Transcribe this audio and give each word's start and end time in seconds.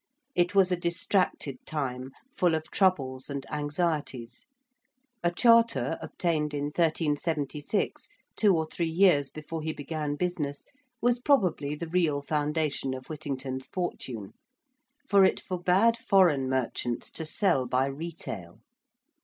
It 0.33 0.55
was 0.55 0.71
a 0.71 0.75
distracted 0.75 1.63
time, 1.63 2.09
full 2.35 2.55
of 2.55 2.71
troubles 2.71 3.29
and 3.29 3.45
anxieties. 3.51 4.47
A 5.23 5.29
Charter 5.31 5.99
obtained 6.01 6.55
in 6.55 6.71
1376, 6.75 8.09
two 8.35 8.57
or 8.57 8.65
three 8.65 8.89
years 8.89 9.29
before 9.29 9.61
he 9.61 9.71
began 9.73 10.15
business, 10.15 10.65
was 11.01 11.19
probably 11.19 11.75
the 11.75 11.87
real 11.87 12.23
foundation 12.23 12.95
of 12.95 13.09
Whittington's 13.11 13.67
fortune. 13.67 14.33
For 15.07 15.23
it 15.23 15.39
forbade 15.39 15.97
foreign 15.97 16.49
merchants 16.49 17.11
to 17.11 17.23
sell 17.23 17.67
by 17.67 17.85
retail. 17.85 18.57